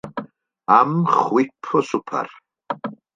[0.77, 2.29] Am chwip o swpar.